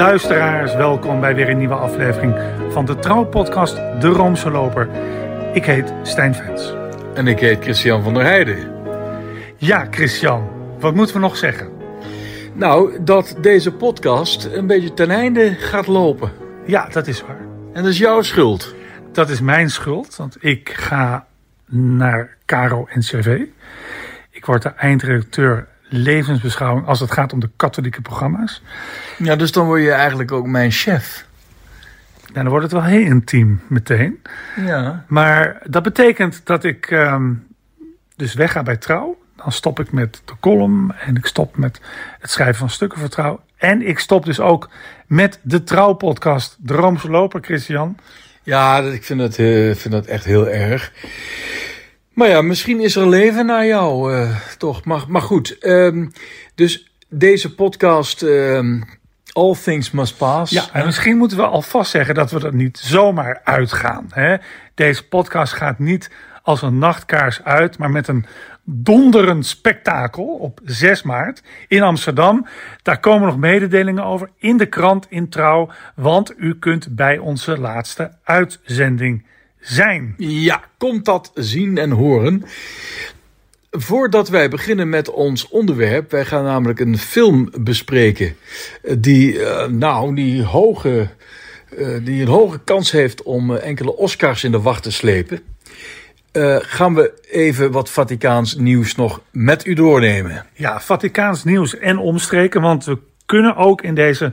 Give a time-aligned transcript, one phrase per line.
[0.00, 2.34] Luisteraars, welkom bij weer een nieuwe aflevering
[2.68, 4.88] van de trouwpodcast De Roomse Loper.
[5.52, 6.74] Ik heet Stijn Vens.
[7.14, 8.72] En ik heet Christian van der Heijden.
[9.56, 11.68] Ja, Christian, wat moeten we nog zeggen?
[12.54, 16.32] Nou, dat deze podcast een beetje ten einde gaat lopen.
[16.66, 17.40] Ja, dat is waar.
[17.72, 18.74] En dat is jouw schuld.
[19.12, 21.26] Dat is mijn schuld, want ik ga
[21.66, 23.40] naar Caro NCV.
[24.30, 28.62] Ik word de eindredacteur levensbeschouwing als het gaat om de katholieke programma's.
[29.18, 31.28] Ja, dus dan word je eigenlijk ook mijn chef.
[32.26, 34.22] En dan wordt het wel heel intiem meteen.
[34.56, 35.04] Ja.
[35.06, 37.32] Maar dat betekent dat ik ehm,
[38.16, 39.18] dus wegga bij Trouw.
[39.36, 41.80] Dan stop ik met de column en ik stop met
[42.18, 43.40] het schrijven van stukken voor Trouw.
[43.56, 44.70] En ik stop dus ook
[45.06, 47.96] met de Trouwpodcast, De Roomse Loper, Christian.
[48.42, 50.92] Ja, ik vind het, uh, vind dat echt heel erg.
[52.12, 54.84] Maar ja, misschien is er leven na jou, uh, toch?
[54.84, 56.12] Maar, maar goed, um,
[56.54, 58.84] dus deze podcast, um,
[59.32, 60.52] All Things Must Pass.
[60.52, 64.06] Ja, en misschien moeten we alvast zeggen dat we er niet zomaar uitgaan.
[64.10, 64.36] Hè?
[64.74, 66.10] Deze podcast gaat niet
[66.42, 68.26] als een nachtkaars uit, maar met een
[68.64, 72.46] donderend spektakel op 6 maart in Amsterdam.
[72.82, 77.58] Daar komen nog mededelingen over in de krant in Trouw, want u kunt bij onze
[77.58, 79.26] laatste uitzending
[79.60, 80.14] zijn.
[80.18, 82.44] Ja, komt dat zien en horen.
[83.70, 88.36] Voordat wij beginnen met ons onderwerp, wij gaan namelijk een film bespreken
[88.98, 91.08] die, uh, nou, die, hoge,
[91.78, 95.40] uh, die een hoge kans heeft om uh, enkele Oscars in de wacht te slepen.
[96.58, 100.46] gaan we even wat Vaticaans nieuws nog met u doornemen?
[100.52, 104.32] Ja, Vaticaans nieuws en omstreken, want we kunnen ook in deze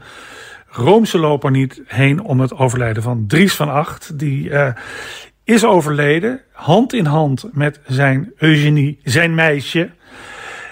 [0.70, 4.20] Roomse loper niet heen om het overlijden van Dries van Acht.
[4.20, 4.70] Die uh,
[5.44, 9.90] is overleden, hand in hand met zijn Eugenie, zijn meisje.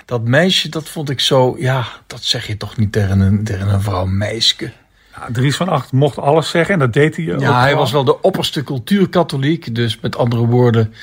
[0.06, 3.68] Dat meisje, dat vond ik zo, ja, dat zeg je toch niet tegen een, tegen
[3.68, 4.72] een vrouw meisje.
[5.16, 7.40] Ja, Dries van Acht mocht alles zeggen en dat deed hij ook.
[7.40, 9.76] Ja, hij was wel de opperste cultuurkatholiek.
[9.76, 10.94] Dus met andere woorden,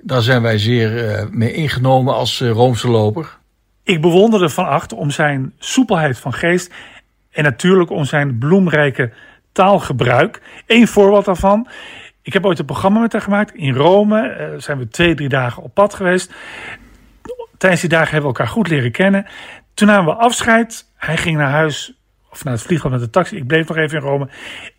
[0.00, 3.38] daar zijn wij zeer uh, mee ingenomen als uh, Roomse loper.
[3.82, 6.72] Ik bewonderde Van Acht om zijn soepelheid van geest
[7.32, 9.12] en natuurlijk om zijn bloemrijke
[9.52, 10.42] taalgebruik.
[10.66, 11.68] Eén voorbeeld daarvan.
[12.22, 14.36] Ik heb ooit een programma met haar gemaakt in Rome.
[14.38, 16.32] Uh, zijn we twee, drie dagen op pad geweest.
[17.58, 19.26] Tijdens die dagen hebben we elkaar goed leren kennen.
[19.74, 20.90] Toen namen we afscheid.
[20.96, 21.94] Hij ging naar huis
[22.30, 23.36] of naar het vliegveld met de taxi.
[23.36, 24.28] Ik bleef nog even in Rome.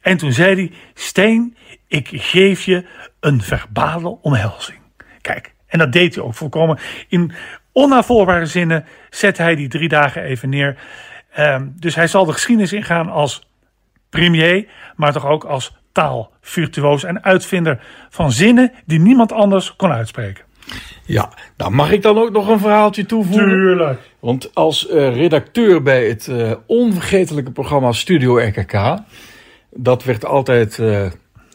[0.02, 2.85] En toen zei hij: Steen, ik geef je
[3.20, 4.80] een verbale omhelzing.
[5.22, 6.80] Kijk, en dat deed hij ook volkomen.
[7.08, 7.31] In
[7.72, 10.78] onnavolgbare zinnen zette hij die drie dagen even neer.
[11.40, 13.48] Um, dus hij zal de geschiedenis ingaan als
[14.10, 20.44] premier, maar toch ook als taalvirtuoos en uitvinder van zinnen die niemand anders kon uitspreken.
[21.06, 23.48] Ja, nou mag ik dan ook nog een verhaaltje toevoegen?
[23.48, 24.00] Tuurlijk.
[24.20, 28.98] Want als uh, redacteur bij het uh, onvergetelijke programma Studio RKK,
[29.72, 31.06] dat werd altijd uh,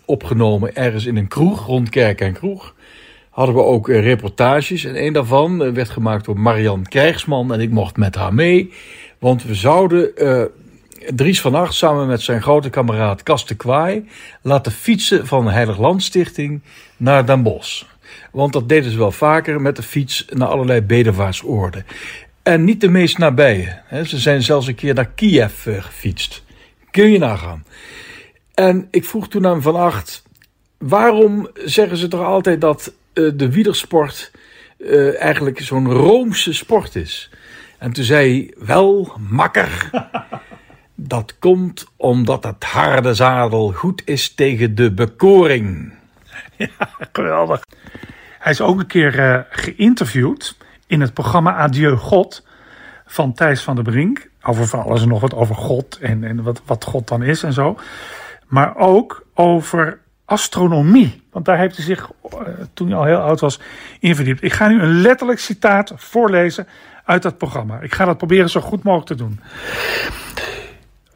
[0.05, 2.75] opgenomen ergens in een kroeg, rond Kerk en Kroeg,
[3.31, 4.84] hadden we ook reportages.
[4.84, 8.72] En een daarvan werd gemaakt door Marian Krijgsman en ik mocht met haar mee.
[9.18, 10.12] Want we zouden
[11.14, 14.08] Dries van Acht samen met zijn grote kameraad Kaste Kwaai
[14.42, 16.60] laten fietsen van de Heilig Landstichting
[16.96, 17.84] naar Den Bosch.
[18.32, 21.86] Want dat deden ze wel vaker met de fiets naar allerlei bedevaartsoorden.
[22.42, 23.80] En niet de meest nabije.
[24.04, 26.42] Ze zijn zelfs een keer naar Kiev gefietst.
[26.90, 27.64] Kun je nagaan.
[28.54, 30.22] En ik vroeg toen aan Van Acht,
[30.78, 34.30] waarom zeggen ze toch altijd dat de wielersport
[35.18, 37.30] eigenlijk zo'n Roomse sport is?
[37.78, 39.91] En toen zei hij, wel, makker...
[41.00, 45.93] Dat komt omdat het harde zadel goed is tegen de bekoring.
[46.56, 47.62] Ja, geweldig.
[48.39, 50.56] Hij is ook een keer uh, geïnterviewd
[50.87, 52.47] in het programma Adieu God
[53.06, 54.31] van Thijs van der Brink.
[54.43, 57.43] Over van alles en nog wat over God en, en wat, wat God dan is
[57.43, 57.78] en zo.
[58.47, 61.22] Maar ook over astronomie.
[61.33, 62.41] Want daar heeft hij zich, uh,
[62.75, 63.60] toen hij al heel oud was,
[64.01, 64.42] in verdiept.
[64.42, 66.66] Ik ga nu een letterlijk citaat voorlezen
[67.09, 67.81] uit dat programma.
[67.81, 69.41] Ik ga dat proberen zo goed mogelijk te doen.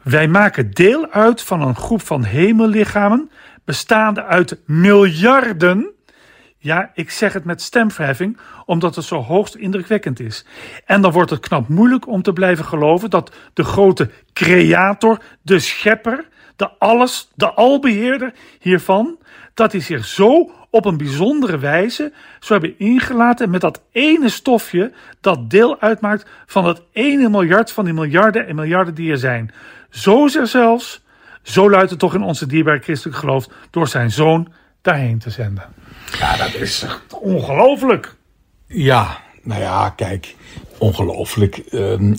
[0.01, 3.31] Wij maken deel uit van een groep van hemellichamen
[3.65, 5.91] bestaande uit miljarden.
[6.57, 10.45] Ja, ik zeg het met stemverheffing, omdat het zo hoogst indrukwekkend is.
[10.85, 15.59] En dan wordt het knap moeilijk om te blijven geloven dat de grote creator, de
[15.59, 19.17] schepper, de alles, de albeheerder hiervan,
[19.53, 24.91] dat hij zich zo op een bijzondere wijze zou hebben ingelaten met dat ene stofje
[25.21, 29.53] dat deel uitmaakt van dat ene miljard van die miljarden en miljarden die er zijn.
[29.89, 31.01] Zo is er zelfs,
[31.41, 35.63] zo luidt het toch in onze dierbare christelijk geloof, door zijn zoon daarheen te zenden.
[36.19, 36.85] Ja, dat is
[37.21, 38.15] ongelooflijk.
[38.67, 40.35] Ja, nou ja, kijk,
[40.77, 41.61] ongelooflijk.
[41.71, 42.15] Um,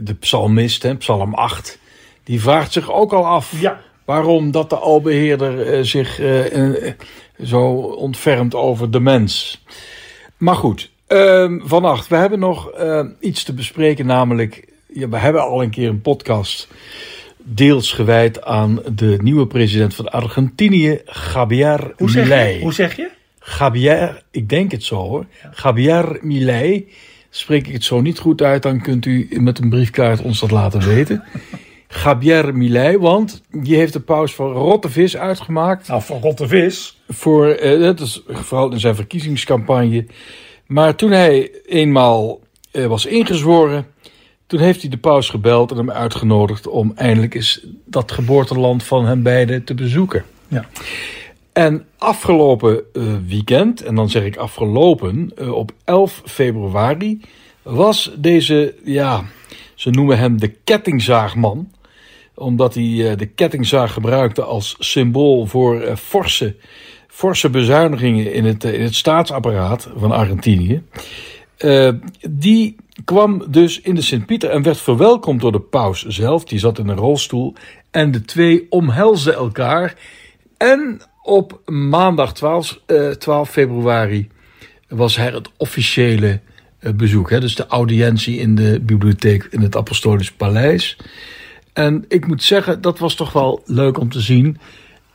[0.00, 1.78] de psalmist, hè, psalm 8,
[2.24, 3.80] die vraagt zich ook al af Ja.
[4.04, 6.94] Waarom dat de albeheerder eh, zich eh, eh,
[7.42, 9.64] zo ontfermt over de mens.
[10.36, 12.70] Maar goed, ehm vannacht, we hebben nog
[13.20, 16.68] iets te bespreken, namelijk, ja, we hebben al een keer een podcast
[17.36, 21.00] deels gewijd aan de nieuwe president van Argentinië,
[21.34, 22.54] Javier Hoe Milei.
[22.54, 22.62] je?
[22.62, 23.10] Hoe zeg je?
[23.58, 25.26] Javier, ik denk het zo hoor.
[25.62, 26.92] Javier Milei.
[27.30, 30.50] Spreek ik het zo niet goed uit, dan kunt u met een briefkaart ons dat
[30.50, 31.24] laten weten.
[32.04, 35.88] Javier Milei, want die heeft de paus voor rotte vis uitgemaakt.
[35.88, 37.00] Nou, van rotte vis.
[37.08, 40.06] Voor, eh, dat is vooral in zijn verkiezingscampagne.
[40.66, 42.40] Maar toen hij eenmaal
[42.70, 43.86] eh, was ingezworen,
[44.46, 49.06] toen heeft hij de paus gebeld en hem uitgenodigd om eindelijk eens dat geboorteland van
[49.06, 50.24] hen beiden te bezoeken.
[50.48, 50.66] Ja.
[51.52, 57.20] En afgelopen eh, weekend, en dan zeg ik afgelopen, eh, op 11 februari,
[57.62, 59.24] was deze, ja,
[59.74, 61.70] ze noemen hem de kettingzaagman.
[62.34, 66.56] Omdat hij eh, de kettingzaag gebruikte als symbool voor eh, forse,
[67.08, 70.82] forse bezuinigingen in het, eh, in het staatsapparaat van Argentinië.
[72.30, 76.44] Die kwam dus in de Sint-Pieter en werd verwelkomd door de paus zelf.
[76.44, 77.54] Die zat in een rolstoel.
[77.90, 79.94] En de twee omhelsden elkaar.
[80.56, 84.28] En op maandag 12, eh, 12 februari
[84.88, 86.40] was er het officiële
[86.94, 87.30] bezoek.
[87.30, 87.40] Hè?
[87.40, 90.96] Dus de audiëntie in de bibliotheek in het Apostolisch Paleis.
[91.72, 94.58] En ik moet zeggen, dat was toch wel leuk om te zien.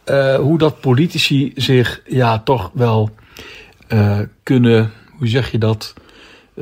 [0.04, 3.10] eh, hoe dat politici zich ja, toch wel
[3.88, 5.94] eh, kunnen, hoe zeg je dat,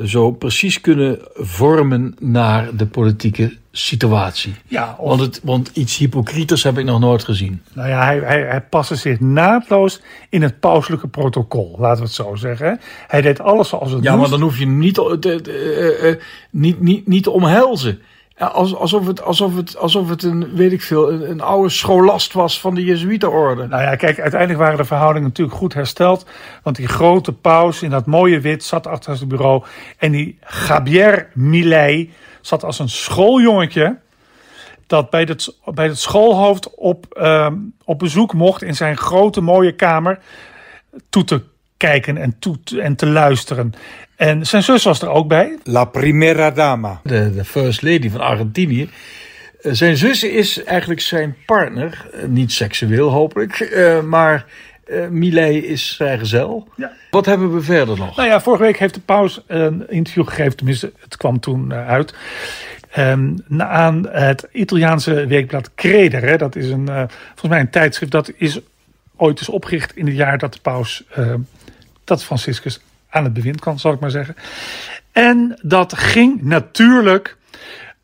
[0.04, 4.54] zo precies kunnen vormen naar de politieke situatie.
[4.66, 7.62] Ja, of, Want, het, want iets hypocrieters heb ik nog nooit gezien.
[7.72, 10.00] nou ja, hij, hij, hij paste zich naadloos
[10.30, 12.80] in het pauselijke protocol, laten we het zo zeggen.
[13.06, 14.22] Hij deed alles zoals het Ja, moest.
[14.30, 18.00] maar dan hoef je hem niet, te- te- te- eh, niet, niet, niet te omhelzen.
[18.38, 21.68] Ja, als- Alsof het, alsof het, alsof het een, weet ik veel, een, een oude
[21.68, 23.66] scholast was van de Jezuïetenorde.
[23.66, 26.26] Nou ja, kijk, uiteindelijk waren de verhoudingen natuurlijk goed hersteld.
[26.62, 29.64] Want die grote paus in dat mooie wit zat achter zijn bureau.
[29.98, 30.38] En die
[30.68, 33.98] Javier Milei zat als een schooljongetje.
[34.86, 37.54] Dat bij het, bij het schoolhoofd op, ehm,
[37.84, 40.18] op bezoek mocht in zijn grote mooie kamer.
[41.08, 41.42] Toe te
[41.76, 43.72] kijken en, toe te- en te luisteren.
[44.16, 45.58] En zijn zus was er ook bij.
[45.62, 47.00] La primera dama.
[47.04, 48.90] De, de first lady van Argentinië.
[49.62, 52.06] Eh, Zijn zus is eigenlijk zijn partner.
[52.12, 53.60] Eh, Niet seksueel hopelijk.
[53.60, 54.44] eh, maar
[54.84, 56.68] eh Millet is vrijgezel.
[56.76, 56.92] Ja.
[57.10, 58.16] Wat hebben we verder nog?
[58.16, 62.14] Nou ja, vorige week heeft de paus een interview gegeven, tenminste, het kwam toen uit.
[62.90, 66.22] ehm, na- aan het Italiaanse weekblad Creder.
[66.22, 66.36] Hè.
[66.36, 68.58] Dat is een, eh, volgens mij een tijdschrift dat is
[69.16, 71.04] ooit is opgericht in het jaar dat de paus,
[72.06, 72.80] dat Franciscus
[73.10, 74.36] aan het bewind kwam, zal ik maar zeggen.
[75.12, 77.36] En dat ging natuurlijk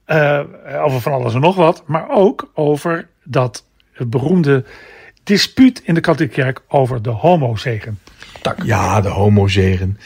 [0.05, 0.41] eh,
[0.85, 3.65] over van alles en nog wat, maar ook over dat
[3.99, 4.65] beroemde
[5.23, 7.99] dispuut in de katholieke kerk over de homozegen.
[8.65, 9.99] Ja, de homozegen.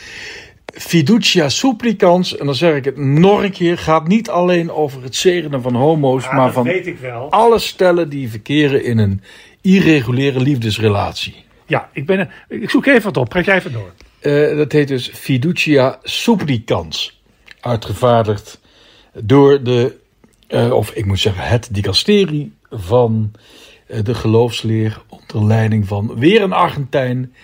[0.67, 5.17] Fiducia supplicans, en dan zeg ik het nog een keer, gaat niet alleen over het
[5.17, 7.31] zegenen van homo's, maar van ik wel.
[7.31, 9.23] alle stellen die verkeren in een
[9.61, 11.46] irreguliere liefdesrelatie.
[11.67, 13.29] Ja, ik, ben, ik zoek even wat op.
[13.29, 13.93] Praat jij even door.
[14.21, 17.23] Eh, dat heet dus Fiducia supplicans.
[17.61, 18.61] Uitgevaardigd
[19.13, 19.97] door de,
[20.47, 23.33] eh, of ik moet zeggen, het dicasterie van
[23.87, 27.35] eh, de geloofsleer onder leiding van weer een Argentijn.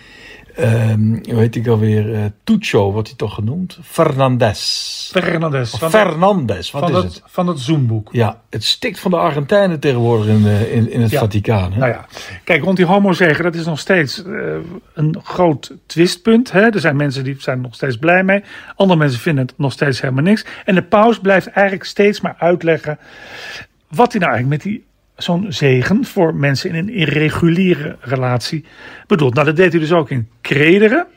[0.55, 2.31] Hoe heet ik alweer?
[2.43, 3.79] Tucho wordt hij toch genoemd?
[3.83, 5.11] Fernandez.
[5.11, 5.75] Fernandez.
[5.77, 7.23] Van, Fernandez, wat van, is het, het?
[7.25, 8.09] van het Zoomboek.
[8.11, 11.19] Ja, het stikt van de Argentijnen tegenwoordig in, in, in het Ja.
[11.19, 11.73] Vaticaan.
[11.73, 11.79] Hè?
[11.79, 12.05] Nou ja,
[12.43, 14.55] kijk, rond die homozegen, dat is nog steeds eh,
[14.93, 16.51] een groot twistpunt.
[16.51, 16.61] Hè?
[16.61, 18.43] Er zijn mensen die zijn er nog steeds blij mee.
[18.75, 20.45] Andere mensen vinden het nog steeds helemaal niks.
[20.65, 22.97] En de paus blijft eigenlijk steeds maar uitleggen
[23.87, 28.65] wat hij nou eigenlijk met die zo'n zegen voor mensen in een irreguliere relatie
[29.07, 29.33] bedoelt.
[29.33, 31.07] Nou, dat deed hij dus ook in Crederen.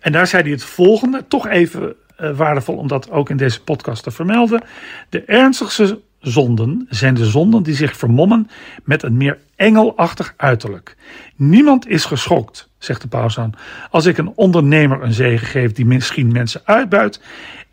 [0.00, 3.62] En daar zei hij het volgende, toch even eh, waardevol om dat ook in deze
[3.62, 4.62] podcast te vermelden.
[5.08, 8.50] De ernstigste zonden zijn de zonden die zich vermommen
[8.84, 10.96] met een meer engelachtig uiterlijk.
[11.36, 13.52] Niemand is geschokt, zegt de paus aan,
[13.90, 17.20] als ik een ondernemer een zegen geef die misschien mensen uitbuit.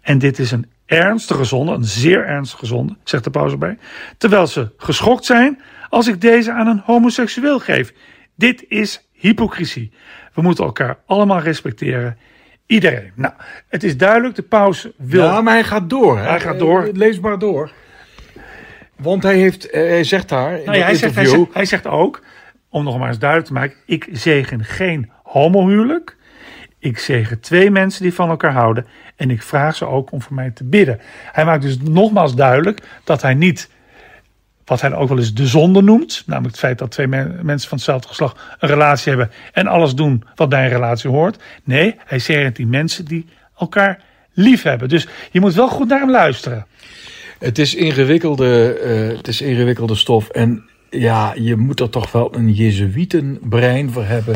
[0.01, 3.77] En dit is een ernstige zonde, een zeer ernstige zonde, zegt de paus erbij.
[4.17, 7.93] Terwijl ze geschokt zijn als ik deze aan een homoseksueel geef.
[8.35, 9.91] Dit is hypocrisie.
[10.33, 12.17] We moeten elkaar allemaal respecteren.
[12.65, 13.11] Iedereen.
[13.15, 13.33] Nou,
[13.67, 15.23] het is duidelijk, de paus wil.
[15.23, 16.17] Ja, maar hij gaat door.
[16.17, 16.27] Hè?
[16.27, 16.83] Hij gaat door.
[16.83, 17.71] Eh, Lees maar door.
[18.95, 21.43] Want hij, heeft, eh, hij zegt daar in Nou ja, hij, zegt, hij, interview...
[21.43, 22.23] zegt, hij zegt ook,
[22.69, 26.17] om nog maar eens duidelijk te maken: ik zegen geen homohuwelijk.
[26.79, 28.85] Ik zegen twee mensen die van elkaar houden.
[29.15, 30.99] En ik vraag ze ook om voor mij te bidden.
[31.31, 33.69] Hij maakt dus nogmaals duidelijk dat hij niet
[34.65, 36.23] wat hij ook wel eens de zonde noemt.
[36.25, 40.23] Namelijk het feit dat twee mensen van hetzelfde geslacht een relatie hebben en alles doen
[40.35, 41.43] wat bij een relatie hoort.
[41.63, 43.25] Nee, hij zegt die mensen die
[43.57, 44.01] elkaar
[44.33, 44.89] lief hebben.
[44.89, 46.65] Dus je moet wel goed naar hem luisteren.
[47.39, 50.29] Het is ingewikkelde, uh, het is ingewikkelde stof.
[50.29, 54.35] En ja, je moet er toch wel een jezuïtenbrein voor hebben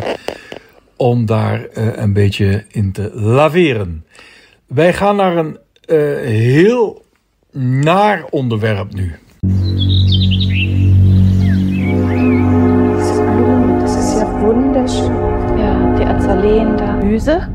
[0.97, 4.05] om daar uh, een beetje in te laveren.
[4.67, 5.57] Wij gaan naar een
[5.87, 7.01] uh, heel
[7.51, 9.15] naar onderwerp nu.
[13.79, 15.57] Das ist ja wunderschön.
[15.57, 16.93] Ja, die Azaleen da.
[17.13, 17.47] Gemüse,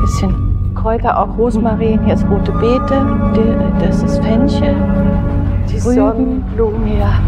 [0.00, 2.04] bisschen Kräuter, auch Rosmarin.
[2.04, 3.04] Hier ist rote Beete,
[3.80, 4.76] das ist Fenchel.
[5.68, 7.20] Die Sonnenblumen, ja.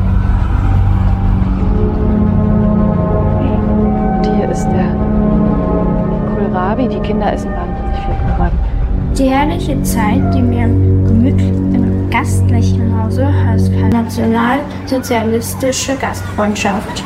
[6.65, 6.89] Kohlrabi.
[6.89, 8.15] Die Kinder essen wahnsinnig viel.
[9.19, 17.05] Die herrliche Zeit, die wir im gemütlichen gastlichen Hause heißt nationalsozialistische Gastfreundschaft.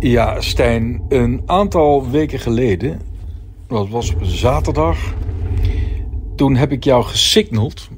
[0.00, 3.00] Ja, Stijn, een aantal weken geleden,
[3.68, 4.96] dat was op een zaterdag,
[6.36, 7.88] toen heb ik jou gesignald.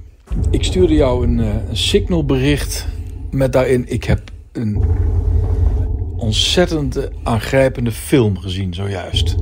[0.50, 2.87] Ik stuurde jou een, een signalbericht
[3.31, 4.21] met daarin, ik heb
[4.53, 4.83] een
[6.16, 9.37] ontzettend aangrijpende film gezien zojuist.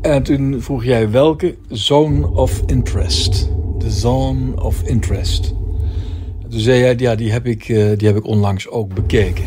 [0.00, 3.50] En toen vroeg jij welke Zone of Interest.
[3.78, 5.54] De Zone of Interest.
[6.48, 9.44] Toen zei jij, ja, die heb ik, die heb ik onlangs ook bekeken.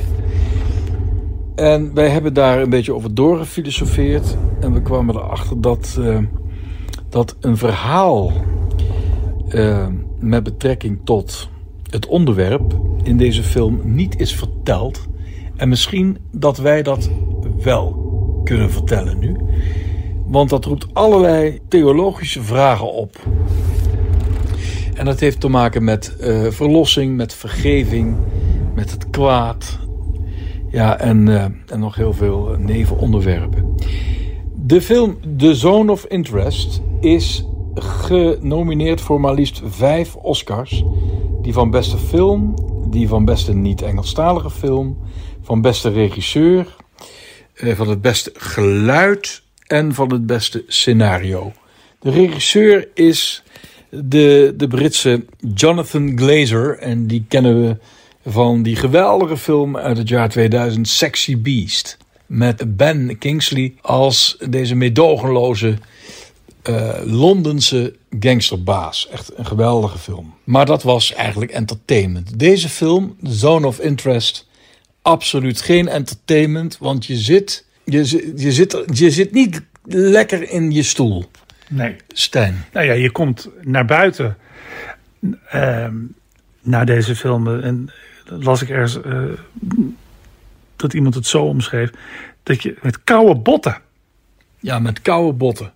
[1.59, 4.37] En wij hebben daar een beetje over doorgefilosofeerd.
[4.59, 6.17] En we kwamen erachter dat, uh,
[7.09, 8.31] dat een verhaal
[9.49, 9.87] uh,
[10.19, 11.49] met betrekking tot
[11.89, 15.07] het onderwerp in deze film niet is verteld.
[15.59, 17.09] En misschien dat wij dat
[17.61, 17.95] wel
[18.43, 19.35] kunnen vertellen nu.
[20.25, 23.15] Want dat roept allerlei theologische vragen op.
[24.93, 28.17] En dat heeft te maken met uh, verlossing, met vergeving,
[28.75, 29.79] met het kwaad.
[30.71, 33.75] Ja, en, uh, en nog heel veel nevenonderwerpen.
[34.55, 40.83] De film The Zone of Interest is genomineerd voor maar liefst vijf Oscars.
[41.41, 42.53] Die van beste film,
[42.89, 44.97] die van beste niet-Engelstalige film,
[45.49, 46.75] van beste regisseur,
[47.55, 51.53] uh, van het beste geluid en van het beste scenario.
[51.99, 53.43] De regisseur is
[53.89, 55.25] de, de Britse
[55.55, 56.77] Jonathan Glazer.
[56.77, 57.77] En die kennen we
[58.25, 61.97] van die geweldige film uit het jaar 2000, Sexy Beast.
[62.25, 65.77] Met Ben Kingsley als deze meedogenloze
[66.69, 69.07] uh, Londense gangsterbaas.
[69.11, 70.33] Echt een geweldige film.
[70.43, 72.39] Maar dat was eigenlijk entertainment.
[72.39, 74.47] Deze film, Zone of Interest,
[75.01, 76.77] absoluut geen entertainment.
[76.77, 81.25] Want je zit, je, je zit, je zit niet lekker in je stoel.
[81.69, 81.95] Nee.
[82.07, 82.65] Stijn.
[82.73, 84.37] Nou ja, je komt naar buiten
[85.53, 85.87] uh,
[86.61, 87.61] naar deze film.
[87.61, 87.89] En
[88.25, 89.23] las ik ergens uh,
[90.75, 91.89] dat iemand het zo omschreef.
[92.43, 93.77] Dat je met koude botten.
[94.59, 95.73] Ja, met koude botten.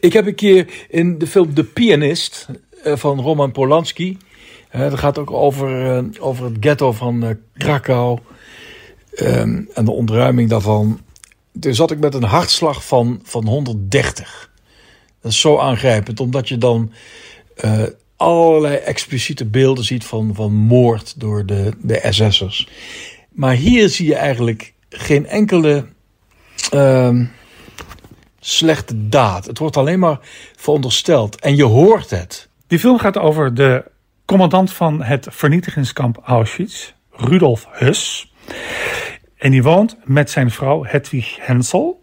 [0.00, 2.46] Ik heb een keer in de film De Pianist
[2.84, 4.18] uh, van Roman Polanski.
[4.72, 8.18] Dat gaat ook over, over het ghetto van Krakau.
[9.22, 11.00] Um, en de ontruiming daarvan.
[11.60, 14.50] Toen zat ik met een hartslag van, van 130.
[15.20, 16.92] Dat is zo aangrijpend, omdat je dan
[17.64, 17.82] uh,
[18.16, 22.68] allerlei expliciete beelden ziet van, van moord door de, de SS'ers.
[23.28, 25.86] Maar hier zie je eigenlijk geen enkele
[26.74, 27.20] uh,
[28.40, 29.46] slechte daad.
[29.46, 30.18] Het wordt alleen maar
[30.56, 31.40] verondersteld.
[31.40, 32.48] En je hoort het.
[32.66, 33.84] Die film gaat over de
[34.24, 38.32] commandant van het vernietigingskamp Auschwitz, Rudolf Huss.
[39.38, 42.02] En die woont met zijn vrouw Hedwig Hensel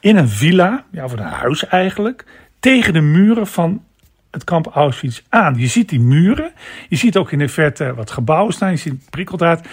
[0.00, 2.24] in een villa, ja, of een huis eigenlijk,
[2.60, 3.82] tegen de muren van
[4.30, 5.54] het kamp Auschwitz aan.
[5.56, 6.52] Je ziet die muren,
[6.88, 9.66] je ziet ook in de verte wat gebouwen staan, je ziet prikkeldraad.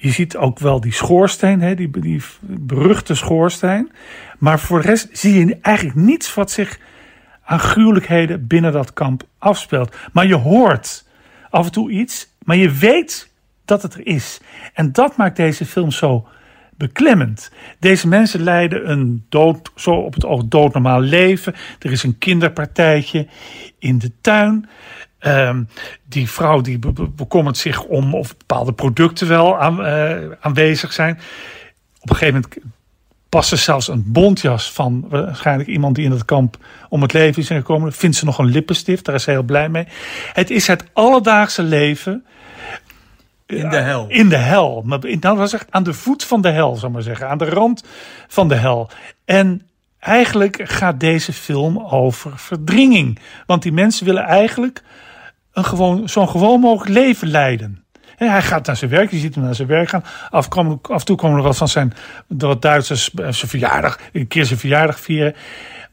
[0.00, 3.92] Je ziet ook wel die schoorsteen, hè, die, die beruchte schoorsteen.
[4.38, 6.78] Maar voor de rest zie je eigenlijk niets wat zich
[7.44, 9.96] aan gruwelijkheden binnen dat kamp afspeelt.
[10.12, 11.04] Maar je hoort
[11.50, 13.27] af en toe iets, maar je weet
[13.68, 14.40] dat het er is.
[14.74, 16.28] En dat maakt deze film zo
[16.76, 17.50] beklemmend.
[17.78, 21.54] Deze mensen leiden een dood, zo op het oog doodnormaal leven.
[21.78, 23.26] Er is een kinderpartijtje
[23.78, 24.68] in de tuin.
[25.20, 25.68] Um,
[26.04, 31.18] die vrouw die be bekommert zich om of bepaalde producten wel uh, aanwezig zijn.
[32.00, 32.76] Op een gegeven moment
[33.28, 36.56] past zelfs een bontjas van waarschijnlijk iemand die in het kamp
[36.88, 37.92] om het leven is gekomen.
[37.92, 39.86] Vindt ze nog een lippenstift, daar is ze heel blij mee.
[40.32, 42.24] Het is het alledaagse leven
[43.56, 44.06] in de hel.
[44.08, 44.82] In de hel.
[44.84, 47.28] Maar nou was echt aan de voet van de hel, zal maar zeggen.
[47.28, 47.84] Aan de rand
[48.28, 48.90] van de hel.
[49.24, 53.18] En eigenlijk gaat deze film over verdringing.
[53.46, 54.82] Want die mensen willen eigenlijk
[55.52, 57.84] een gewoon, zo'n gewoon mogelijk leven leiden.
[58.16, 60.04] En hij gaat naar zijn werk, je ziet hem naar zijn werk gaan.
[60.30, 61.92] Af, komen, af en toe komen er wat van zijn
[62.26, 65.34] wat Duitsers zijn verjaardag, een keer zijn verjaardag vieren.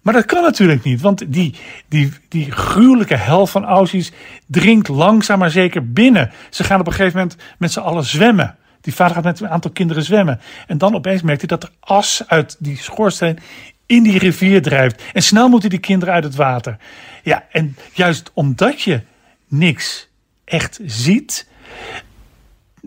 [0.06, 1.56] Maar dat kan natuurlijk niet, want die,
[1.88, 4.12] die, die gruwelijke hel van Auschwitz
[4.48, 6.32] dringt langzaam maar zeker binnen.
[6.50, 8.56] Ze gaan op een gegeven moment met z'n allen zwemmen.
[8.82, 10.40] Die vader gaat met een aantal kinderen zwemmen.
[10.68, 13.40] En dan opeens merkt hij dat er as uit die schoorsteen
[13.86, 15.04] in die rivier drijft.
[15.14, 16.78] En snel moeten die kinderen uit het water.
[17.24, 19.02] Ja, en juist omdat je
[19.48, 20.08] niks
[20.44, 21.48] echt ziet,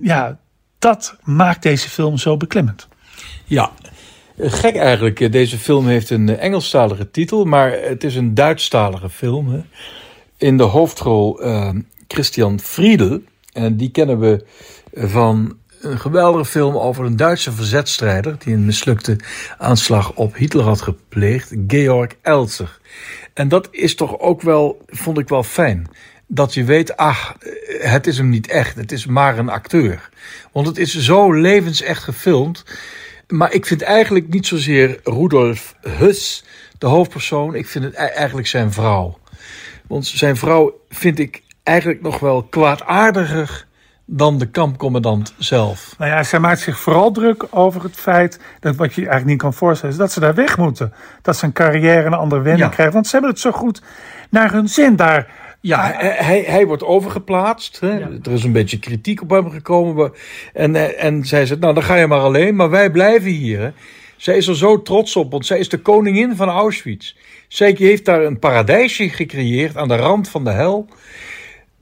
[0.02, 0.38] ja,
[0.78, 2.88] dat maakt deze film zo beklemmend.
[3.44, 3.70] Ja,
[4.38, 5.32] gek eigenlijk.
[5.32, 9.48] Deze film heeft een Engelstalige titel, maar het is een Duitsstalige film.
[9.52, 9.60] Hè?
[10.36, 11.70] In de hoofdrol uh,
[12.08, 13.20] Christian Friedel.
[13.52, 14.44] En die kennen we
[14.94, 19.16] van een geweldige film over een Duitse verzetstrijder die een mislukte
[19.58, 22.80] aanslag op Hitler had gepleegd, Georg Elzer.
[23.34, 25.86] En dat is toch ook wel, vond ik wel fijn.
[26.26, 27.36] Dat je weet, ach,
[27.78, 30.08] het is hem niet echt, het is maar een acteur.
[30.52, 32.64] Want het is zo levensecht gefilmd.
[33.28, 36.44] Maar ik vind eigenlijk niet zozeer Rudolf Huss
[36.78, 39.18] de hoofdpersoon, ik vind het e- eigenlijk zijn vrouw.
[39.86, 43.66] Want zijn vrouw vind ik eigenlijk nog wel kwaadaardiger
[44.04, 45.94] dan de kampcommandant zelf.
[45.98, 49.38] Nou ja, zij maakt zich vooral druk over het feit dat wat je eigenlijk niet
[49.38, 50.92] kan voorstellen, is dat ze daar weg moeten.
[51.22, 52.94] Dat ze een carrière een andere wending krijgen.
[52.94, 53.82] Want ze hebben het zo goed
[54.30, 55.26] naar hun zin daar.
[55.60, 57.80] Ja, hij, hij wordt overgeplaatst.
[57.80, 58.00] Hè?
[58.00, 60.12] Er is een beetje kritiek op hem gekomen.
[60.52, 63.60] En, en zij zegt, nou dan ga je maar alleen, maar wij blijven hier.
[63.60, 63.70] Hè?
[64.16, 67.14] Zij is er zo trots op, want zij is de koningin van Auschwitz.
[67.48, 70.88] Zij heeft daar een paradijsje gecreëerd aan de rand van de hel.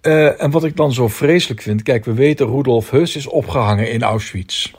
[0.02, 3.90] Uh, en wat ik dan zo vreselijk vind, kijk, we weten Rudolf Höss is opgehangen
[3.90, 4.72] in Auschwitz.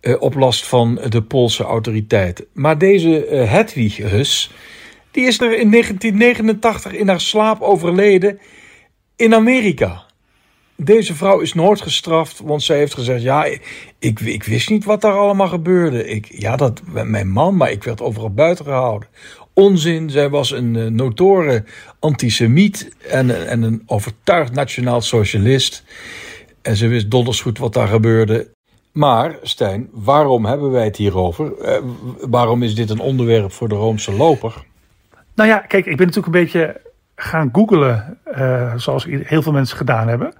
[0.00, 2.44] Uh, op last van de Poolse autoriteiten.
[2.52, 4.50] Maar deze uh, Hedwig Höss,
[5.14, 8.38] die is er in 1989 in haar slaap overleden
[9.16, 10.02] in Amerika.
[10.76, 13.44] Deze vrouw is nooit gestraft, want zij heeft gezegd: Ja,
[13.98, 16.08] ik, ik wist niet wat daar allemaal gebeurde.
[16.08, 19.08] Ik, ja, dat mijn man, maar ik werd overal buiten gehouden
[19.54, 20.10] onzin.
[20.10, 21.66] Zij was een uh, notoren
[21.98, 25.84] antisemiet en, en een overtuigd nationaal socialist.
[26.62, 28.52] En ze wist donders goed wat daar gebeurde.
[28.92, 31.52] Maar, Stijn, waarom hebben wij het hierover?
[31.62, 31.76] Uh,
[32.20, 34.64] waarom is dit een onderwerp voor de Roomse loper?
[35.34, 36.80] Nou ja, kijk, ik ben natuurlijk een beetje
[37.16, 40.34] gaan googelen, uh, zoals heel veel mensen gedaan hebben,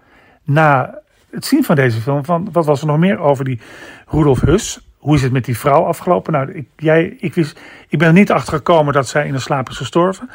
[0.45, 0.99] na
[1.31, 2.25] het zien van deze film.
[2.25, 3.61] Van wat was er nog meer over die
[4.07, 4.81] Rudolf Hus?
[5.05, 6.33] hoe is het met die vrouw afgelopen?
[6.33, 9.41] Nou, ik, jij, ik, wist, ik ben er niet achter gekomen dat zij in een
[9.41, 10.31] slaap is gestorven.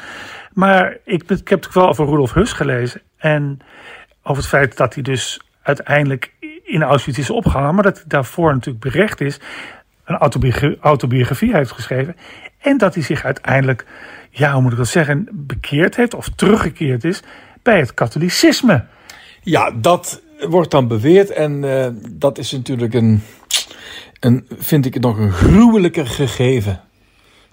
[0.52, 3.00] Maar ik, ik heb natuurlijk wel over Rudolf Hus gelezen.
[3.16, 3.58] En
[4.22, 6.32] over het feit dat hij dus uiteindelijk
[6.64, 7.74] in Auschwitz is opgehangen.
[7.74, 9.40] Maar dat hij daarvoor natuurlijk berecht is.
[10.04, 10.18] Een
[10.80, 12.16] autobiografie heeft geschreven.
[12.58, 13.86] En dat hij zich uiteindelijk,
[14.30, 17.22] ja, hoe moet ik dat zeggen, bekeerd heeft of teruggekeerd is
[17.62, 18.84] bij het katholicisme.
[19.42, 21.30] Ja, dat wordt dan beweerd.
[21.30, 23.22] En uh, dat is natuurlijk een
[24.20, 26.80] en vind ik nog een gruwelijker gegeven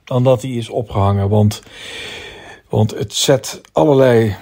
[0.04, 1.30] dan dat hij is opgehangen.
[1.30, 1.62] Want,
[2.70, 4.36] want het zet allerlei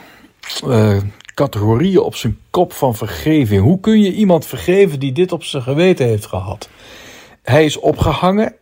[0.66, 0.98] uh,
[1.34, 3.62] categorieën op zijn kop van vergeving.
[3.62, 6.70] Hoe kun je iemand vergeven die dit op zijn geweten heeft gehad?
[7.42, 8.56] Hij is opgehangen.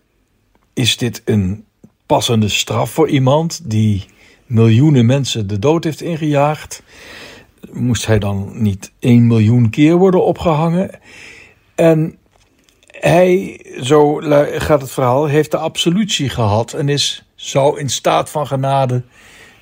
[0.74, 1.66] Is dit een
[2.06, 4.06] passende straf voor iemand die
[4.46, 6.84] miljoenen mensen de dood heeft ingejaagd?
[7.72, 11.00] Moest hij dan niet één miljoen keer worden opgehangen?
[11.76, 12.18] En
[12.88, 14.20] hij, zo
[14.58, 19.04] gaat het verhaal, heeft de absolutie gehad en is zo in staat van genade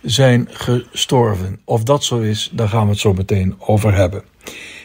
[0.01, 1.59] zijn gestorven.
[1.65, 4.23] Of dat zo is, daar gaan we het zo meteen over hebben.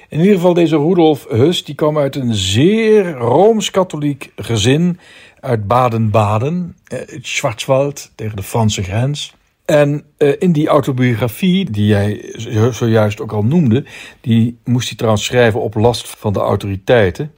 [0.09, 4.99] In ieder geval deze Rudolf Hus, die kwam uit een zeer rooms-katholiek gezin
[5.40, 9.35] uit Baden-Baden, eh, het Schwarzwald, tegen de Franse grens.
[9.64, 12.35] En uh, in die autobiografie, die jij
[12.71, 13.85] zojuist ook al noemde,
[14.21, 17.33] die moest hij trouwens schrijven op last van de autoriteiten.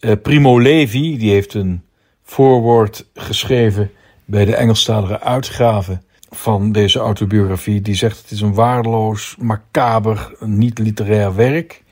[0.00, 1.82] Uh, Primo Levi, die heeft een
[2.22, 3.90] voorwoord geschreven
[4.24, 6.00] bij de Engelstalige uitgave
[6.34, 7.80] van deze autobiografie.
[7.80, 11.82] Die zegt het is een waardeloos, macaber, niet-literair werk.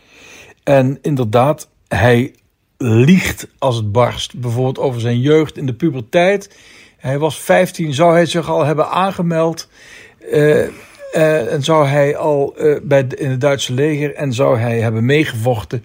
[0.63, 2.35] En inderdaad, hij
[2.77, 4.41] liegt als het barst.
[4.41, 6.57] Bijvoorbeeld over zijn jeugd in de puberteit.
[6.97, 9.69] Hij was 15, zou hij zich al hebben aangemeld.
[10.33, 10.67] Uh,
[11.15, 15.05] uh, en zou hij al uh, bij in het Duitse leger en zou hij hebben
[15.05, 15.85] meegevochten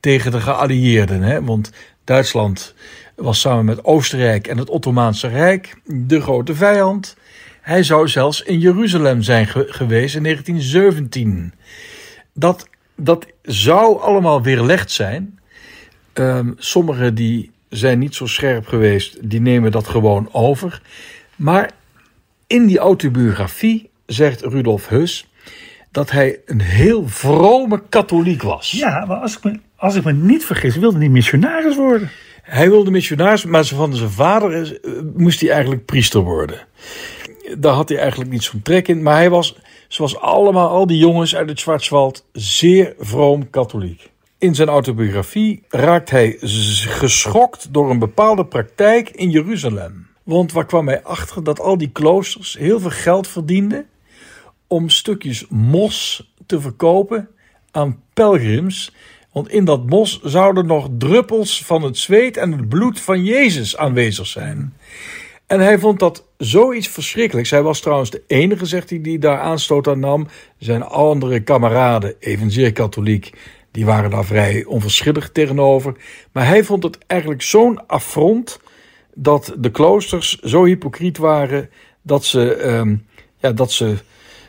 [0.00, 1.22] tegen de geallieerden.
[1.22, 1.44] Hè?
[1.44, 1.70] Want
[2.04, 2.74] Duitsland
[3.14, 7.16] was samen met Oostenrijk en het Ottomaanse Rijk de grote vijand.
[7.62, 11.52] Hij zou zelfs in Jeruzalem zijn geweest in 1917.
[12.34, 15.38] Dat, dat zou allemaal weerlegd zijn.
[16.14, 20.82] Um, sommigen die zijn niet zo scherp geweest, die nemen dat gewoon over.
[21.36, 21.70] Maar
[22.46, 25.26] in die autobiografie zegt Rudolf Hus
[25.90, 28.70] dat hij een heel vrome katholiek was.
[28.70, 32.10] Ja, maar als ik me, als ik me niet vergis, wilde hij missionaris worden.
[32.42, 36.66] Hij wilde missionaris, maar van zijn vader is, eh, moest hij eigenlijk priester worden.
[37.58, 39.02] Daar had hij eigenlijk niet zo'n trek in.
[39.02, 39.56] Maar hij was,
[39.88, 44.10] zoals allemaal, al die jongens uit het Schwarzwald, zeer vroom katholiek.
[44.38, 50.06] In zijn autobiografie raakt hij geschokt door een bepaalde praktijk in Jeruzalem.
[50.22, 53.86] Want waar kwam hij achter dat al die kloosters heel veel geld verdienden
[54.66, 57.28] om stukjes mos te verkopen
[57.70, 58.94] aan pelgrims.
[59.32, 63.76] Want in dat mos zouden nog druppels van het zweet en het bloed van Jezus
[63.76, 64.76] aanwezig zijn.
[65.46, 67.50] En hij vond dat zoiets verschrikkelijks.
[67.50, 70.26] Hij was trouwens de enige, zegt hij, die daar aanstoot aan nam.
[70.58, 73.32] Zijn andere kameraden, evenzeer katholiek,
[73.70, 75.94] die waren daar vrij onverschillig tegenover.
[76.32, 78.60] Maar hij vond het eigenlijk zo'n affront
[79.14, 81.70] dat de kloosters zo hypocriet waren
[82.02, 82.96] dat ze, ehm,
[83.38, 83.94] ja, dat ze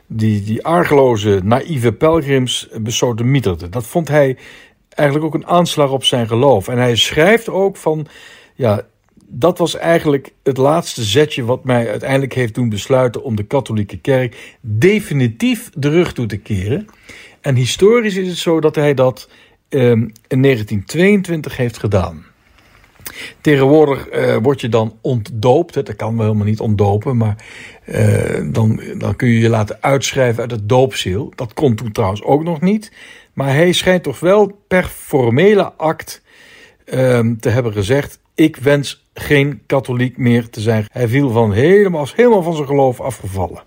[0.07, 3.71] die, die argeloze, naïeve pelgrims besodemieterden.
[3.71, 4.37] Dat vond hij
[4.89, 6.67] eigenlijk ook een aanslag op zijn geloof.
[6.67, 8.07] En hij schrijft ook van,
[8.55, 8.85] ja,
[9.35, 13.97] dat was eigenlijk het laatste zetje wat mij uiteindelijk heeft doen besluiten om de katholieke
[13.97, 16.87] kerk definitief de rug toe te keren.
[17.41, 19.29] En historisch is het zo dat hij dat
[19.69, 22.25] ehm, in 1922 heeft gedaan.
[23.41, 25.73] Tegenwoordig eh, word je dan ontdoopt.
[25.73, 27.45] Dat kan wel helemaal niet ontdopen, maar
[27.85, 31.31] eh, dan, dan kun je je laten uitschrijven uit het doopziel.
[31.35, 32.91] Dat kon toen trouwens ook nog niet.
[33.33, 36.21] Maar hij schijnt toch wel per formele act
[36.85, 40.85] ehm, te hebben gezegd: Ik wens geen katholiek meer te zijn.
[40.91, 43.63] Hij viel van helemaal, helemaal van zijn geloof afgevallen.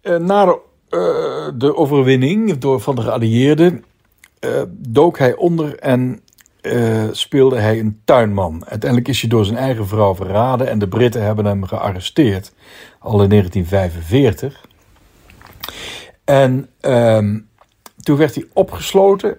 [0.00, 0.58] Eh, na de,
[0.88, 3.84] eh, de overwinning door, van de geallieerden
[4.38, 6.20] eh, dook hij onder en
[7.10, 8.64] speelde hij een tuinman.
[8.66, 12.52] Uiteindelijk is hij door zijn eigen vrouw verraden en de Britten hebben hem gearresteerd,
[12.98, 14.66] al in 1945.
[16.24, 17.38] En ehm,
[18.02, 19.38] toen werd hij opgesloten.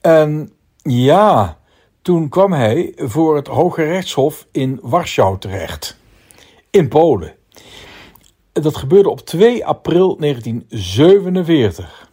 [0.00, 1.58] En ja,
[2.02, 5.98] toen kwam hij voor het Hoge Rechtshof in Warschau terecht,
[6.70, 7.34] in Polen.
[8.52, 12.10] Dat gebeurde op 2 april 1947.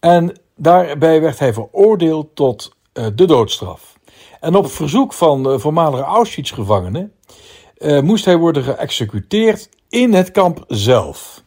[0.00, 3.98] En daarbij werd hij veroordeeld tot eh, de doodstraf.
[4.40, 7.12] En op verzoek van de voormalige Auschwitz-gevangenen
[7.76, 11.39] eh, moest hij worden geëxecuteerd in het kamp zelf.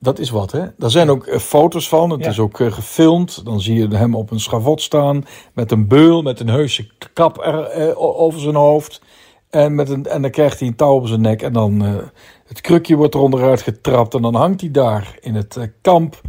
[0.00, 0.66] Dat is wat, hè?
[0.76, 2.10] Daar zijn ook eh, foto's van.
[2.10, 2.28] Het Ja.
[2.30, 3.44] is ook eh, gefilmd.
[3.44, 7.38] Dan zie je hem op een schavot staan met een beul, met een heuse kap
[7.46, 9.00] er, eh, over zijn hoofd.
[9.50, 11.42] En, met een, en dan krijgt hij een touw op zijn nek.
[11.42, 11.80] En dan
[12.46, 14.14] het krukje wordt er onderuit getrapt.
[14.14, 16.20] En dan hangt hij daar in het kamp.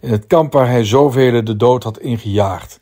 [0.00, 2.80] In het kamp waar hij zoveel de dood had ingejaagd.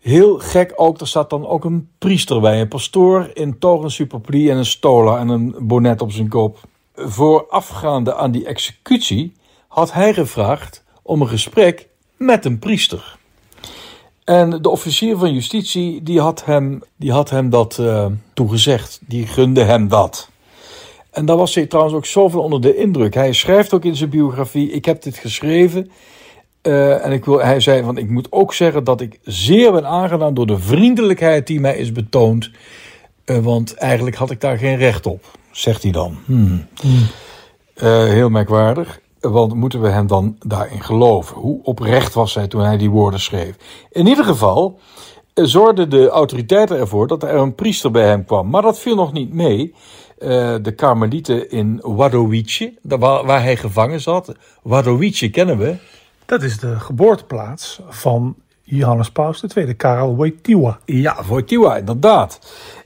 [0.00, 2.60] Heel gek ook, er staat dan ook een priester bij.
[2.60, 6.58] Een pastoor in toga en superplie en een stola en een bonnet op zijn kop.
[6.94, 9.32] Voorafgaande aan die executie
[9.74, 13.16] had hij gevraagd om een gesprek met een priester.
[14.24, 19.00] En de officier van justitie die had hem, die had hem dat eh, toegezegd.
[19.06, 20.28] Die gunde hem dat.
[21.10, 23.14] En daar was hij trouwens ook zoveel onder de indruk.
[23.14, 25.90] Hij schrijft ook in zijn biografie: Ik heb dit geschreven.
[26.62, 29.86] eh, en ik wil, hij zei van: Ik moet ook zeggen dat ik zeer ben
[29.86, 32.50] aangedaan door de vriendelijkheid die mij is betoond.
[33.24, 36.16] Eh, want eigenlijk had ik daar geen recht op, zegt hij dan.
[36.24, 36.66] Hmm.
[37.74, 39.02] Eh, heel merkwaardig.
[39.30, 41.36] Want moeten we hem dan daarin geloven?
[41.36, 43.56] Hoe oprecht was hij toen hij die woorden schreef?
[43.90, 44.78] In ieder geval
[45.34, 48.50] eh, zorgden de autoriteiten ervoor dat er een priester bij hem kwam.
[48.50, 49.74] Maar dat viel nog niet mee.
[50.18, 54.32] Eh, de Karmelieten in Wadowice, waar, waar hij gevangen zat.
[54.62, 55.76] Wadowice kennen we.
[56.26, 60.78] Dat is de geboorteplaats van Johannes Paus II, Karel Wojtyła.
[60.84, 62.38] Ja, Wojtyła, inderdaad.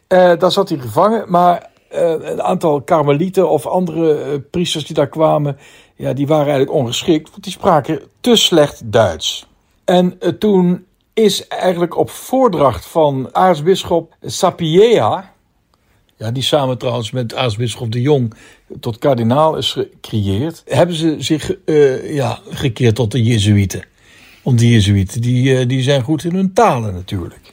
[0.07, 5.57] Eh, daar zat hij gevangen, maar een aantal karmelieten of andere priesters die daar kwamen,
[5.99, 9.47] ja, die waren eigenlijk ongeschikt, want die spraken te slecht Duits.
[9.85, 15.33] En eh, toen is eigenlijk op voordracht van aartsbisschop Sapieha,
[16.17, 18.35] ja, die samen trouwens met aartsbisschop de Jong
[18.81, 23.85] tot kardinaal is gecreëerd, hebben ze zich eh, ja, gekeerd tot de Jezuïeten.
[24.43, 27.53] Want die Jezuïeten die, eh, die zijn goed in hun talen natuurlijk.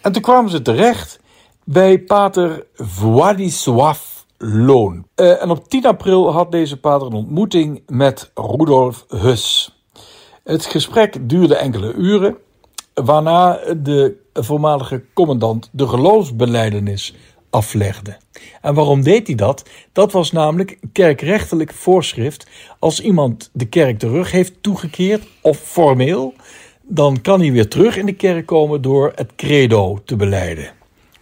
[0.00, 1.20] En toen kwamen ze terecht
[1.64, 2.66] bij pater
[3.00, 5.06] Władysław Loon.
[5.14, 9.76] Eh, en op 10 april had deze pater een ontmoeting met Rudolf Hus.
[10.44, 12.36] Het gesprek duurde enkele uren,
[12.94, 17.14] waarna de voormalige commandant de geloofsbeleidenis
[17.50, 18.16] aflegde.
[18.60, 19.68] En waarom deed hij dat?
[19.92, 22.46] Dat was namelijk kerkrechtelijk voorschrift.
[22.78, 26.34] Als iemand de kerk de rug heeft toegekeerd, of formeel,
[26.82, 30.70] dan kan hij weer terug in de kerk komen door het credo te beleiden.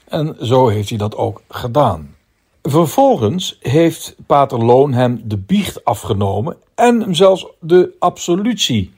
[0.09, 2.14] En zo heeft hij dat ook gedaan.
[2.69, 8.93] Vervolgens heeft Pater Loon hem de biecht afgenomen en hem zelfs de absolutie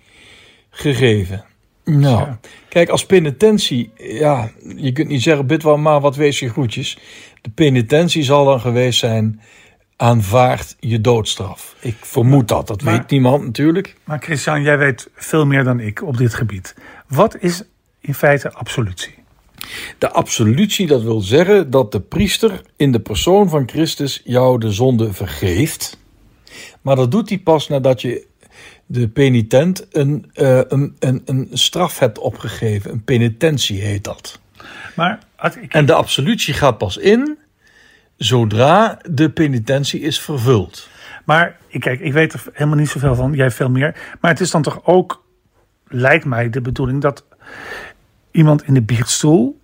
[0.70, 1.44] gegeven.
[1.84, 2.38] Nou, Ja.
[2.68, 6.98] kijk, als penitentie, ja, je kunt niet zeggen, bid wel maar wat wees je groetjes.
[7.42, 9.40] De penitentie zal dan geweest zijn,
[9.96, 11.76] aanvaard je doodstraf.
[11.80, 13.96] Ik vermoed dat, dat Maar- weet niemand natuurlijk.
[14.04, 16.74] Maar Christian, jij weet veel meer dan ik op dit gebied.
[17.08, 17.62] Wat is
[18.00, 19.14] in feite absolutie?
[19.98, 24.70] De absolutie, dat wil zeggen dat de priester in de persoon van Christus jou de
[24.70, 25.98] zonde vergeeft.
[26.80, 28.26] Maar dat doet hij pas nadat je
[28.86, 32.90] de penitent een, eh, een, een, een straf hebt opgegeven.
[32.90, 34.40] Een penitentie heet dat.
[34.94, 35.18] Maar
[35.60, 37.38] ik, En de absolutie gaat pas in
[38.16, 40.88] zodra de penitentie is vervuld.
[41.24, 43.32] maar ik, kijk, ik weet er helemaal niet zoveel van.
[43.32, 44.16] Jij veel meer.
[44.20, 45.24] Maar het is dan toch ook,
[45.88, 47.24] lijkt mij, de bedoeling dat
[48.36, 49.58] iemand in de biechtstoel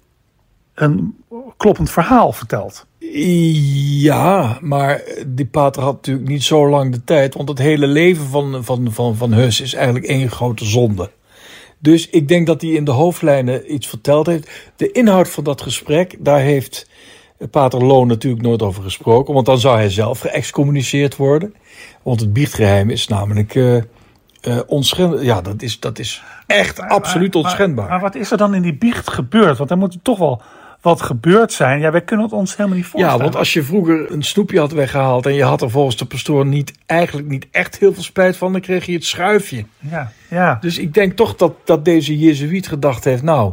[0.75, 1.17] een
[1.57, 2.87] kloppend verhaal vertelt.
[4.01, 7.35] Ja, maar die pater had natuurlijk niet zo lang de tijd.
[7.35, 11.11] Want het hele leven van, van, van, van Hus is eigenlijk één grote zonde.
[11.79, 14.51] Dus ik denk dat hij in de hoofdlijnen iets verteld heeft.
[14.77, 16.89] De inhoud van dat gesprek, daar heeft
[17.51, 19.35] pater Loon natuurlijk nooit over gesproken.
[19.35, 21.55] Want dan zou hij zelf geëxcommuniceerd worden.
[22.03, 23.77] Want het biechtgeheim is namelijk eh
[24.67, 25.23] onschendbaar.
[25.25, 27.89] Ja, dat is, dat is echt absoluut Maar- onschendbaar.
[27.89, 29.59] Maar, maar wat is er dan in die biecht gebeurd?
[29.59, 30.43] Want er moet toch wel
[30.81, 31.81] wat gebeurd zijn.
[31.81, 33.17] Ja, wij kunnen het ons helemaal niet voorstellen.
[33.17, 36.05] Ja, want als je vroeger een snoepje had weggehaald en je had er volgens de
[36.05, 39.65] pastoor niet, eigenlijk niet echt heel veel spijt van, dan kreeg je het schuifje.
[39.79, 40.59] Ja, ja.
[40.61, 43.53] Dus ik denk toch dat, dat deze Jezuïet gedacht heeft, nou,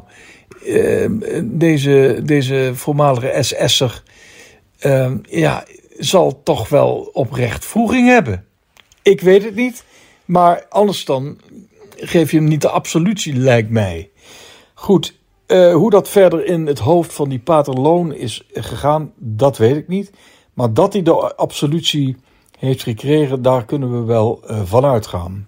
[0.66, 1.10] eh,
[1.44, 4.04] deze, deze voormalige SS'er
[4.80, 5.64] eh, ja,
[5.98, 8.46] zal toch wel oprecht vroeging hebben.
[9.02, 9.84] Ik weet het niet,
[10.30, 11.38] maar anders dan
[11.96, 14.10] geef je hem niet de absolutie, lijkt mij.
[14.74, 15.16] Goed,
[15.46, 19.76] eh, hoe dat verder in het hoofd van die pater Loon is gegaan, dat weet
[19.76, 20.12] ik niet.
[20.54, 22.18] Maar dat hij de absolutie
[22.60, 25.48] heeft gekregen, daar kunnen we wel eh, van uitgaan.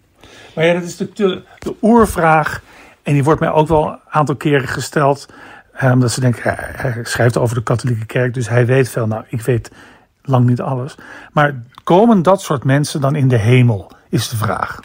[0.56, 2.62] Maar ja, dat is natuurlijk de, de oervraag.
[3.04, 5.26] En die wordt mij ook wel een aantal keren gesteld.
[5.74, 9.08] eh, Omdat ze denken, ja, hij schrijft over de katholieke kerk, dus hij weet veel.
[9.08, 9.72] Nou, ik weet
[10.22, 10.96] lang niet alles.
[11.32, 14.80] Maar komen dat soort mensen dan in de hemel, is de vraag.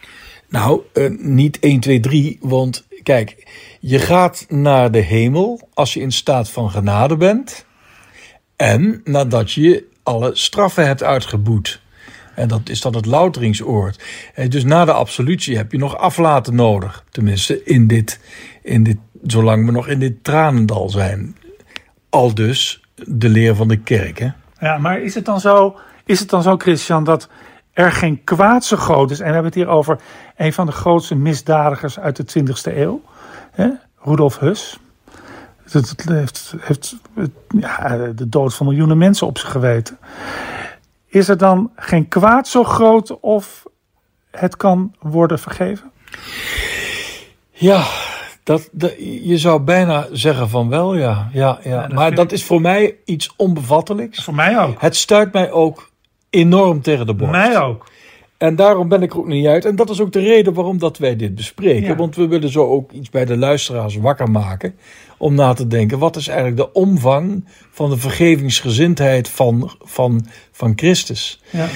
[0.48, 3.46] Nou, eh, niet 1, 2, 3, want kijk,
[3.80, 7.66] je gaat naar de hemel als je in staat van genade bent
[8.56, 11.80] en nadat je alle straffen hebt uitgeboet.
[12.34, 14.04] En dat is dan het louteringsoord.
[14.34, 17.04] Eh, Dus na de absolutie heb je nog aflaten nodig.
[17.10, 18.20] Tenminste, in dit,
[18.62, 21.36] in dit, zolang we nog in dit tranendal zijn.
[22.10, 24.18] Al dus de leer van de kerk.
[24.18, 24.28] Hè?
[24.60, 27.28] Ja, maar is het dan zo, is het dan zo Christian, dat
[27.76, 29.18] er geen kwaad zo groot is?
[29.18, 29.98] En we hebben het hier over
[30.36, 33.02] een van de grootste misdadigers uit de 20e eeuw.
[33.50, 33.68] Hè?
[34.02, 34.78] Rudolf Hus.
[35.70, 36.96] Het, heeft, heeft
[37.48, 39.98] ja, de dood van miljoenen mensen op zich geweten.
[41.06, 43.64] Is er dan geen kwaad zo groot of
[44.30, 45.90] het kan worden vergeven?
[47.50, 47.84] Ja,
[48.42, 51.28] dat, dat- je zou bijna zeggen van wel, ja.
[51.32, 51.80] ja, ja.
[51.80, 54.24] dat maar dat is voor mij iets onbevattelijks.
[54.24, 54.80] Voor mij ook.
[54.80, 55.90] Het stuit mij ook
[56.36, 57.32] enorm tegen de borst.
[57.32, 57.86] Mij ook.
[58.36, 59.64] En daarom ben ik er ook niet uit.
[59.64, 61.88] En dat is ook de reden waarom dat wij dit bespreken.
[61.88, 61.96] Ja.
[61.96, 64.74] Want we willen zo ook iets bij de luisteraars wakker maken.
[65.18, 70.72] Om na te denken, wat is eigenlijk de omvang van de vergevingsgezindheid van, van, van
[70.76, 71.40] Christus?
[71.50, 71.66] Ja.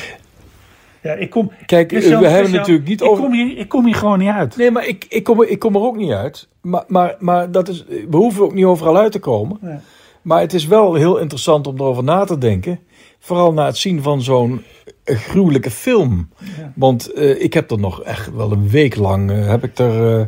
[1.02, 1.50] Ja, ik kom.
[1.66, 3.22] Kijk, we hebben natuurlijk niet ik over...
[3.24, 4.56] Kom hier, ik kom hier gewoon niet uit.
[4.56, 6.48] Nee, maar ik, ik, kom, er- ik kom er ook niet uit.
[6.60, 9.58] Maar, maar, maar dat is, we hoeven ook niet overal uit te komen.
[9.60, 9.76] Nee.
[10.22, 12.80] Maar het is wel heel interessant om erover na te denken.
[13.20, 14.64] Vooral na het zien van zo'n
[15.04, 16.28] gruwelijke film.
[16.74, 20.20] Want eh, ik heb er nog echt wel een week lang eh, heb ik er
[20.20, 20.26] eh,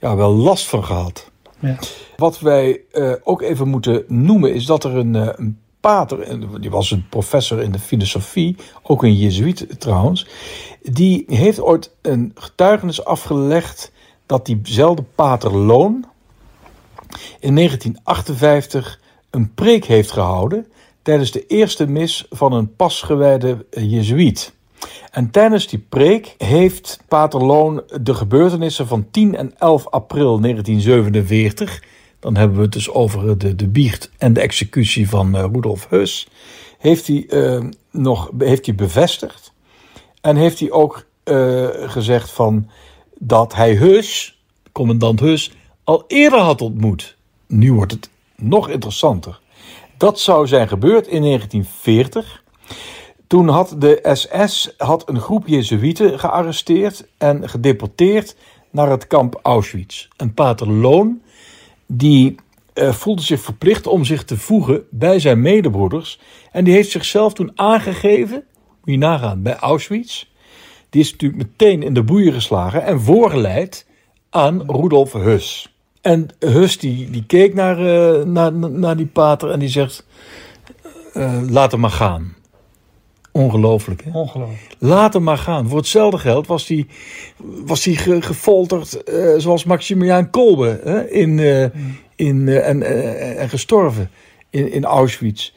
[0.00, 1.30] ja, wel last van gehad.
[1.58, 1.78] Ja.
[2.16, 2.80] Wat wij
[3.22, 7.72] ook even moeten noemen is dat er een, een pater, die was een professor in
[7.72, 10.26] de filosofie, ook een jezuïet trouwens,
[10.82, 13.92] die heeft ooit een getuigenis afgelegd
[14.26, 16.04] dat diezelfde pater Loon
[17.40, 19.00] in 1958
[19.30, 20.66] een preek heeft gehouden
[21.02, 24.52] tijdens de eerste mis van een pasgewijde jezuïet.
[25.10, 31.82] En tijdens die preek heeft Pater Loon de gebeurtenissen van 10 en 11 april 1947,
[32.20, 35.86] dan hebben we het dus over de, de biecht en de executie van eh, Rudolf
[35.88, 36.28] Hus,
[36.78, 39.52] heeft hij, eh, nog, heeft hij bevestigd.
[40.20, 42.70] En heeft hij ook eh, gezegd van
[43.18, 44.40] dat hij Hus,
[44.72, 45.52] commandant Hus,
[45.84, 47.16] al eerder had ontmoet.
[47.46, 49.40] Nu wordt het nog interessanter.
[50.00, 52.42] Dat zou zijn gebeurd in 1940.
[53.26, 58.36] Toen had de SS had een groep Jezuïeten gearresteerd en gedeporteerd
[58.70, 60.08] naar het kamp Auschwitz.
[60.16, 61.22] En Pater Loon,
[61.86, 62.34] die
[62.72, 66.20] eh, voelde zich verplicht om zich te voegen bij zijn medebroeders.
[66.52, 68.44] En die heeft zichzelf toen aangegeven,
[68.84, 70.26] moet je nagaan, bij Auschwitz.
[70.90, 73.86] Die is natuurlijk meteen in de boeien geslagen en voorgeleid
[74.30, 75.74] aan Rudolf Hus.
[76.00, 80.06] En Hus die, die keek naar, uh, naar, naar die pater en die zegt,
[81.14, 82.34] uh, laat hem maar gaan.
[83.32, 84.10] Ongelooflijk, hè?
[84.18, 84.76] Ongelooflijk.
[84.78, 85.68] Laat hem maar gaan.
[85.68, 86.86] Voor hetzelfde geld was hij
[87.64, 91.10] was die ge, gefolterd uh, zoals Maximiliaan Kolbe hè?
[91.10, 91.66] In, uh,
[92.16, 92.82] in, en,
[93.38, 94.10] en gestorven
[94.50, 95.52] in, in Auschwitz.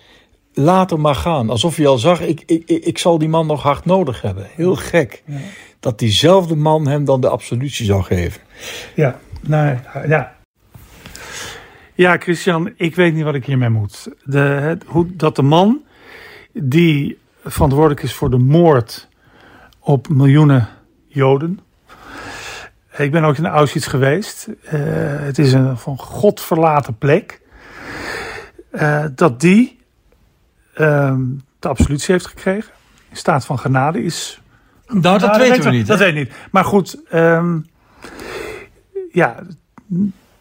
[0.53, 1.49] Laat hem maar gaan.
[1.49, 4.47] Alsof hij al zag, ik, ik, ik zal die man nog hard nodig hebben.
[4.55, 5.23] Heel gek.
[5.25, 5.37] Ja.
[5.79, 8.41] Dat diezelfde man hem dan de absolutie zou geven.
[8.95, 9.77] Ja, nou
[10.07, 10.35] ja.
[11.95, 14.07] Ja, Christian, ik weet niet wat ik hiermee moet.
[14.23, 15.81] De, het, hoe, dat de man
[16.53, 19.07] die verantwoordelijk is voor de moord
[19.79, 20.67] op miljoenen
[21.07, 21.59] Joden.
[22.97, 24.47] Ik ben ook in Auschwitz geweest.
[24.47, 24.71] Uh,
[25.19, 27.41] het is een van God verlaten plek.
[28.71, 29.79] Uh, dat die
[30.77, 31.15] uh,
[31.59, 32.71] de absolutie heeft gekregen.
[33.09, 34.41] In staat van genade is.
[34.87, 35.87] Nou, dat Nou, weten weet we niet.
[35.87, 36.31] Dat weet ik niet.
[36.51, 37.59] Maar goed, ehm,
[39.13, 39.35] ja,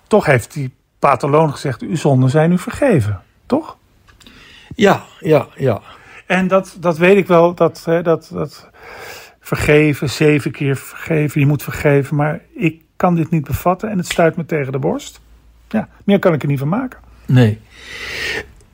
[0.06, 3.22] toch heeft die patholoog gezegd: Uw zonden zijn u vergeven.
[3.46, 3.76] Toch?
[4.74, 5.80] Ja, ja, ja.
[6.26, 8.70] En dat, dat weet ik wel, dat, hè, dat, dat
[9.40, 12.16] vergeven, zeven keer vergeven, je moet vergeven.
[12.16, 15.20] Maar ik kan dit niet bevatten en het stuit me tegen de borst.
[15.68, 17.00] Ja, meer kan ik er niet van maken.
[17.26, 17.58] Nee.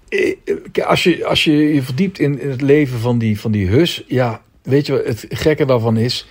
[0.08, 3.68] Eh, Als je, als je je verdiept in, in het leven van die, van die
[3.68, 6.28] hus, ja, weet je wat het gekke daarvan is?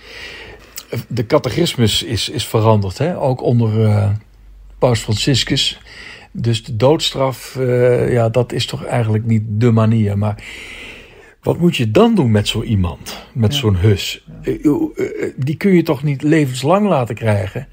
[1.08, 3.20] De catechismus is, is veranderd, hè?
[3.20, 4.10] ook onder eh,
[4.78, 5.80] Paus Franciscus.
[6.32, 10.18] Dus de doodstraf, eh, ja, dat is toch eigenlijk niet de manier.
[10.18, 10.42] Maar
[11.42, 14.24] wat moet je dan doen met zo iemand, met zo'n hus?
[14.42, 14.54] Eh,
[15.36, 17.68] Die kun je toch niet levenslang laten krijgen?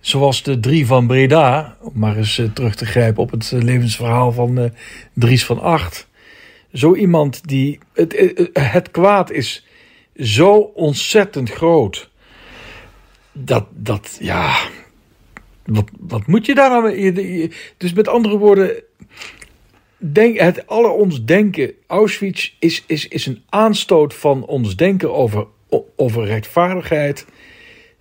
[0.00, 4.70] Zoals de drie van Breda, om maar eens terug te grijpen op het levensverhaal van
[5.12, 6.08] Dries van Acht.
[6.72, 7.78] Zo iemand die.
[7.94, 9.66] Het, het kwaad is
[10.16, 12.07] zo ontzettend groot.
[13.44, 14.56] Dat, dat ja.
[15.64, 17.52] Wat, wat moet je daar nou mee?
[17.76, 18.82] Dus met andere woorden.
[19.96, 21.72] Denk, het alle ons denken.
[21.86, 25.46] Auschwitz is, is, is een aanstoot van ons denken over,
[25.96, 27.26] over rechtvaardigheid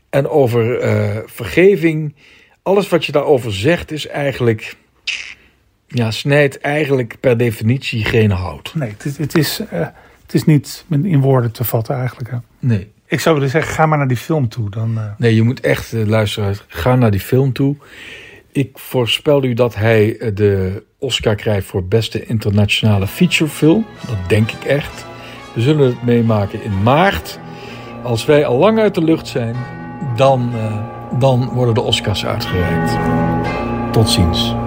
[0.10, 2.16] en over eh, vergeving.
[2.62, 4.76] Alles wat je daarover zegt is eigenlijk.
[5.88, 8.72] Ja, snijdt eigenlijk per definitie geen hout.
[8.76, 9.88] Nee, het, het, is, eh,
[10.22, 12.32] het is niet in woorden te vatten eigenlijk.
[12.32, 12.38] Hè.
[12.60, 12.92] Nee.
[13.10, 14.70] Ik zou willen zeggen, ga maar naar die film toe.
[14.70, 16.56] Dan, eh, Nee, je moet echt eh, luisteren.
[16.68, 17.76] Ga naar die film toe.
[18.52, 23.86] Ik voorspel u dat hij eh, de Oscar krijgt voor beste internationale featurefilm.
[24.08, 25.06] Dat denk ik echt.
[25.54, 27.40] We zullen het meemaken in maart.
[28.04, 29.56] Als wij al lang uit de lucht zijn,
[30.16, 30.52] dan,
[31.20, 32.98] dan worden de Oscars uitgereikt.
[33.92, 34.67] Tot ziens.